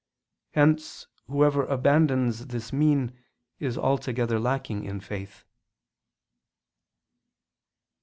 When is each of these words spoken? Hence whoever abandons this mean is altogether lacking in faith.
Hence 0.55 1.05
whoever 1.27 1.63
abandons 1.63 2.47
this 2.47 2.73
mean 2.73 3.19
is 3.59 3.77
altogether 3.77 4.39
lacking 4.39 4.83
in 4.83 4.99
faith. 4.99 5.45